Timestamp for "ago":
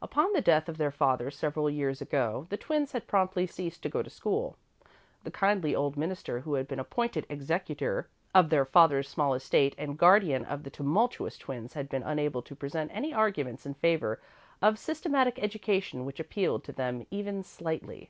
2.00-2.46